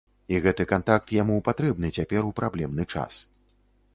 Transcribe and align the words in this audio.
І 0.35 0.37
гэты 0.45 0.63
кантакт 0.71 1.13
яму 1.17 1.35
патрэбны 1.51 1.91
цяпер 1.99 2.21
у 2.31 2.33
праблемны 2.39 2.83
час. 2.95 3.21